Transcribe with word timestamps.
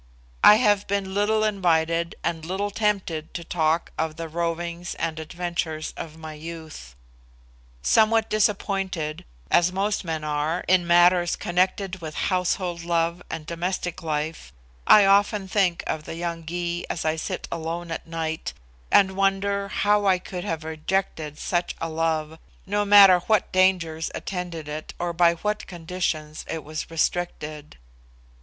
I 0.43 0.55
have 0.55 0.87
been 0.87 1.13
little 1.13 1.43
invited 1.43 2.15
and 2.23 2.43
little 2.43 2.71
tempted 2.71 3.35
to 3.35 3.43
talk 3.43 3.91
of 3.99 4.15
the 4.15 4.27
rovings 4.27 4.95
and 4.95 5.19
adventures 5.19 5.93
of 5.95 6.17
my 6.17 6.33
youth. 6.33 6.95
Somewhat 7.83 8.27
disappointed, 8.27 9.25
as 9.51 9.71
most 9.71 10.03
men 10.03 10.23
are, 10.23 10.65
in 10.67 10.87
matters 10.87 11.35
connected 11.35 12.01
with 12.01 12.15
household 12.33 12.83
love 12.83 13.21
and 13.29 13.45
domestic 13.45 14.01
life, 14.01 14.51
I 14.87 15.05
often 15.05 15.47
think 15.47 15.83
of 15.85 16.05
the 16.05 16.15
young 16.15 16.47
Gy 16.47 16.83
as 16.89 17.05
I 17.05 17.15
sit 17.15 17.47
alone 17.51 17.91
at 17.91 18.07
night, 18.07 18.53
and 18.91 19.15
wonder 19.15 19.67
how 19.67 20.07
I 20.07 20.17
could 20.17 20.43
have 20.43 20.63
rejected 20.63 21.37
such 21.37 21.75
a 21.79 21.89
love, 21.89 22.39
no 22.65 22.83
matter 22.85 23.19
what 23.27 23.51
dangers 23.51 24.09
attended 24.15 24.67
it, 24.67 24.95
or 24.97 25.13
by 25.13 25.35
what 25.35 25.67
conditions 25.67 26.43
it 26.49 26.63
was 26.63 26.89
restricted. 26.89 27.77